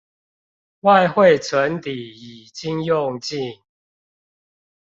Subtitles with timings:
[0.79, 3.61] 外匯存底已經用盡